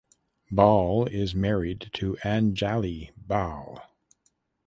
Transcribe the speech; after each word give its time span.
Bahl 0.49 1.05
is 1.05 1.35
married 1.35 1.91
to 1.93 2.17
Anjali 2.23 3.11
Bahl. 3.15 3.83